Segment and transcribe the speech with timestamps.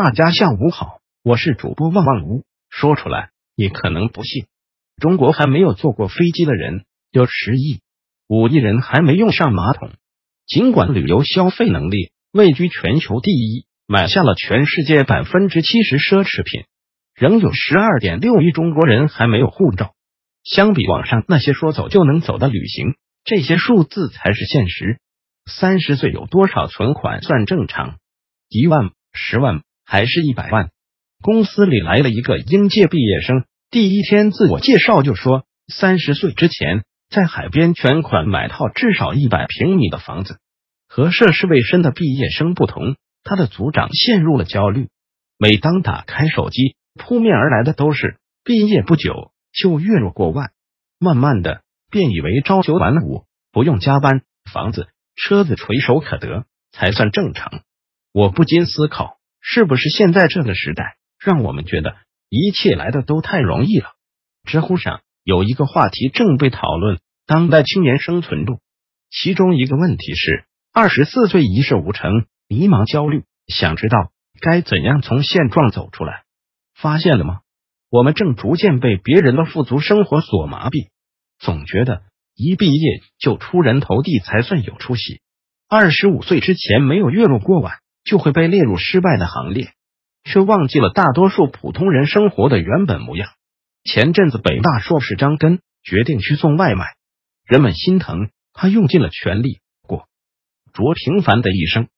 [0.00, 2.44] 大家下午好，我是主播旺旺屋。
[2.70, 4.46] 说出来你可能不信，
[5.02, 7.80] 中国还没有坐过飞机的人有十亿，
[8.28, 9.90] 五亿人还没用上马桶。
[10.46, 16.66] 尽管旅游消费能力位居全球第一，买下了全世界百分之七十奢侈品，
[17.16, 19.94] 仍有十二点六亿中国人还没有护照。
[20.44, 22.94] 相比网上那些说走就能走的旅行，
[23.24, 25.00] 这些数字才是现实。
[25.50, 27.98] 三十岁有多少存款算正常？
[28.48, 30.68] 一万、十万还是一百万？
[31.22, 40.40] 公司里来了一个应届毕业生，第一天自我介绍就说，三十岁之前在海边全款买套至少一百平米的房子。
[40.88, 44.90] 和涉世未深的毕业生不同，他的组长陷入了焦虑。
[45.38, 50.50] 每当打开手机，扑面而来的都是毕业不久就月入过万，
[50.98, 54.20] 慢慢的便以为朝九晚五，不用加班，
[54.52, 54.88] 房子。
[55.16, 57.62] 车子垂手可得才算正常，
[58.12, 61.96] 我不禁思考，是不是现在这个时代让我们觉得
[62.28, 63.92] 一切来的都太容易了？
[64.44, 68.60] 知乎上有一个话题正被讨论：当代青年生存路。
[69.10, 76.24] 其中一个问题是：二十四岁一事无成，迷茫焦虑，想知道该怎样从现状走出来？
[76.74, 77.40] 发现了吗？
[77.90, 80.88] 我们正逐渐被别人的富足生活所麻痹，
[81.38, 82.02] 总觉得。
[82.40, 85.20] 一毕业就出人头地才算有出息。
[85.68, 89.74] 二十五岁之前没有月入过万，就会被列入失败的行列，
[90.24, 93.28] 却忘记了大多数普通人生活的原本模样。
[93.84, 96.94] 前阵子北大硕士张根决定去送外卖，
[97.46, 100.06] 人们心疼他用尽了全力过
[100.72, 101.88] 着平凡的一生，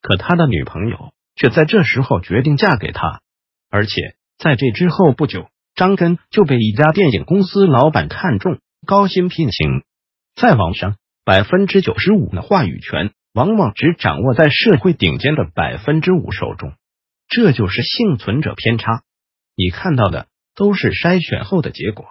[0.00, 3.20] 可他的女朋友却在这时候决定嫁给他，
[3.68, 8.60] 而且在这之后不久，张根就被一家电影公司老板看中。
[8.86, 9.82] 高薪聘请，
[10.36, 16.72] 在网上，百分之九十五的话语权往往只掌握在社会顶尖的百分之五手中，
[17.28, 19.02] 这就是幸存者偏差。
[19.54, 22.06] 你看到的都是筛选后的结果，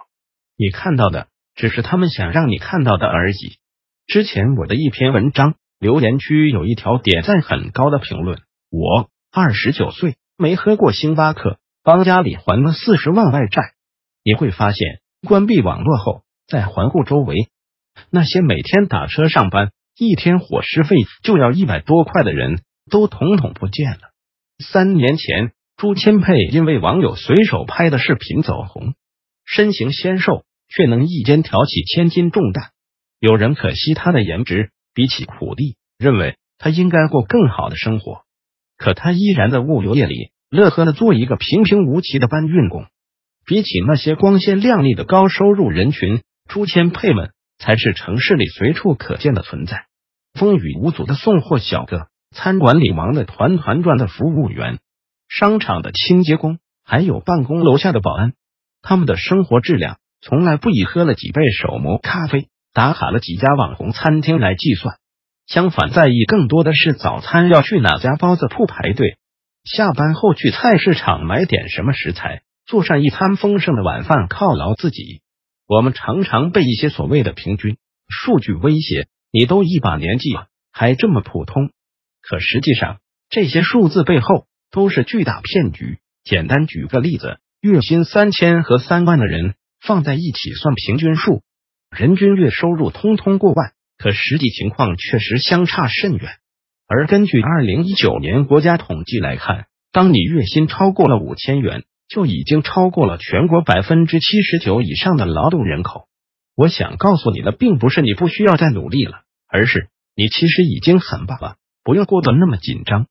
[0.56, 3.58] 你看到的只是他们想让你看到的而已。
[4.06, 8.38] 之前我的一篇文章留言区有一条点赞很高的评论：
[8.70, 13.72] 我二十九岁没喝过星巴克，帮家里还了四十万外债。
[14.22, 16.22] 你会发现，关闭网络后。
[16.46, 17.48] 在环顾周围，
[18.10, 23.98] 那些每天打车上班，一天伙食费就要一百多块的人，都统统不见了。
[24.58, 28.94] 三年前，朱千佩因为网友随手拍的视频走红，
[29.46, 32.72] 身形纤瘦，却能一肩挑起千斤重担。
[33.20, 38.22] 有人可惜他的颜值，比起苦力，认为他应该过更好的生活。
[38.76, 42.84] 可他依然在物流业里乐呵的做一个平平无奇的搬运工。
[43.46, 46.20] 比起那些光鲜亮丽的高收入人群。
[46.48, 49.86] 朱千佩们才是城市里随处可见的存在，
[50.34, 54.78] 风雨无阻的送货小哥，餐馆里忙得团团转的服务员，
[55.28, 58.34] 商场的清洁工，还有办公楼下的保安，
[58.82, 64.96] 他们的生活质量从来不以喝了几杯手磨咖啡、打卡了几家网红餐厅来计算，
[65.46, 69.18] 相反，在意更多的是早餐要去哪家包子铺排队，
[69.64, 75.22] 下班后去菜市场买点什么食材，做上一餐丰盛的晚饭犒劳自己。
[75.68, 77.76] 我们常常被一些所谓的平均
[78.08, 81.70] 数据威胁，你都一把年纪了，还这么普通。
[82.22, 85.98] 可实际上，这些数字背后都是巨大骗局。
[86.22, 91.42] 简单举个例子，月薪三千和三万的人放在一起算平均数，
[91.90, 96.30] 人均月收入通通过万，可实际情况确实相差甚远。
[96.86, 101.82] 而根据二零一九年国家统计来看，当你月薪超过了五千元。
[102.08, 106.08] 就已经超过了全国百分之七十九以上的劳动人口。
[106.54, 113.06] 我想告诉你的，并不是你不需要再努力了，而是你其实已经很棒了，不用过得那么紧张。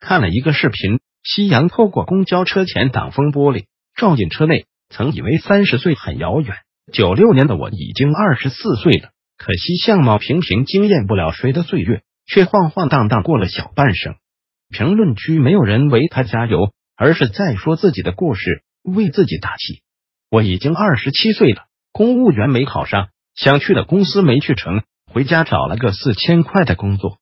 [0.00, 3.64] 看了一个视频，夕阳透过公交车前挡风玻璃
[3.96, 6.56] 照进车内，曾以为三十岁很遥远。
[6.92, 14.14] 九六年的我已经二十四岁了，可惜相貌平平，惊艳不了谁的岁月，却晃晃荡荡过了小半生。
[14.70, 16.72] 评论区没有人为他加油。
[16.96, 19.82] 而是在说自己的故事，为自己打气。
[20.30, 24.82] 我已经二十七岁了，公务员没考上，想去的公司没去成，
[25.12, 27.18] 回家找了个四千块的工作。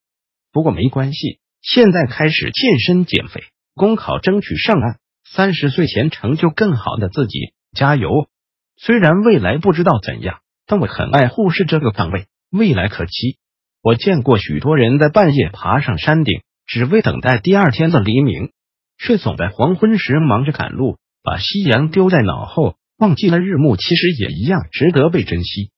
[0.53, 3.43] 不过没关系，现在开始健身减肥，
[3.75, 4.99] 公考争取上岸。
[5.27, 8.29] 三十岁前成就更好的自己，加油！
[8.77, 13.39] 虽然未来不知道怎样，但我很爱护士这个岗位，未来可期。
[13.83, 18.53] 我见过许多人在半夜爬上山顶，只为等待第二天的黎明。
[18.99, 25.71] 却总在黄昏时忙着赶路，把夕阳丢在脑后，忘记了日暮其实也一样值得被珍惜。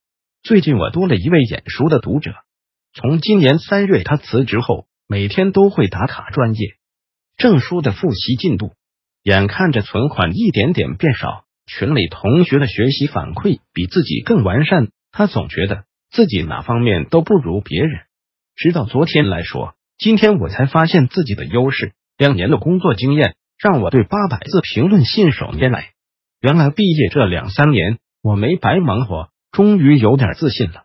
[0.42, 2.34] 最近我多了一位眼熟的读者，
[2.94, 6.76] 从今年三月他辞职后，每天都会打卡专业。
[7.36, 8.72] 证书的复习进度。
[9.22, 15.82] 眼看着存款一点点变少，群里同学的学习反馈比自己更完善，他总觉得
[16.12, 18.02] 自己哪方面都不如别人。
[18.54, 21.92] 直到昨天来说，今天我才发现自己的优势。
[22.16, 25.90] 两年的工作经验让我对八百字评论信手拈来。
[26.40, 30.84] 原来毕业这两三年我没白忙活，终于有点自信了。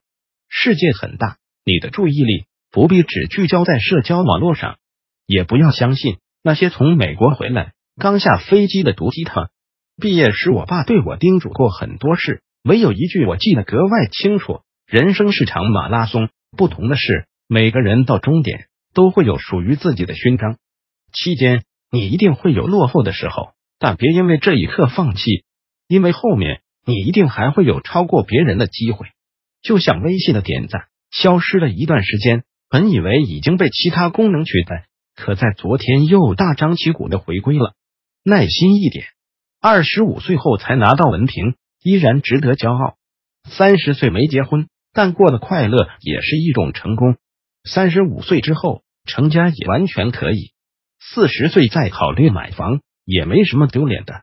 [0.49, 4.77] 世界很大，你的注意力不必只聚焦在社交网络上，
[5.25, 7.73] 也不要相信那些从美国回来。
[7.97, 9.49] 刚下飞机的毒鸡汤。
[10.01, 20.57] 毕业时，我爸对我叮嘱过很多事，唯有一句我记得格外清楚：人生是场马拉松，不同的是，每个人到终点都会有属于自己的勋章。
[21.11, 25.43] 期间你一定会有落后的时候，但别因为这一刻放弃，
[25.87, 29.07] 因为后面你一定还会有超过别人的机会。
[29.61, 34.85] 就像微信的点赞消失了一段时间，本以为已经被其他功能取代，
[35.15, 37.73] 可在昨天又大张旗鼓的回归了。
[38.23, 39.05] 耐心一点，
[39.59, 42.95] 二十五岁后才拿到文凭，依然值得骄傲。
[43.49, 47.17] 三十岁没结婚，但过得快乐也是一种成功。
[47.63, 50.53] 三十五岁之后成家也完全可以。
[51.01, 54.21] 四十岁再考虑买房也没什么丢脸的。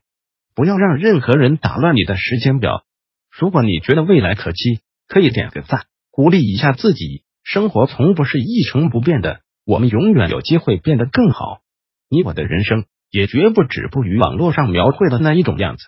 [0.54, 2.84] 不要让任何人打乱你的时间表。
[3.30, 7.24] 如果你觉得未来可期，可以点个赞，鼓励一下自己。
[7.42, 11.60] 生活从不是一成不变的，我们永远有机会变得更好。
[12.08, 12.86] 你我的人生。
[13.10, 15.86] 也绝不止步于网络上描绘的那一种样子。